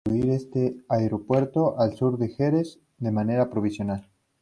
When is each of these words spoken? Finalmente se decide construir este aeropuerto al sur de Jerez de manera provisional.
Finalmente 0.03 0.45
se 0.45 0.45
decide 0.45 0.51
construir 0.51 0.79
este 0.79 0.85
aeropuerto 0.89 1.79
al 1.79 1.95
sur 1.95 2.17
de 2.17 2.29
Jerez 2.29 2.79
de 2.97 3.11
manera 3.11 3.51
provisional. 3.51 4.09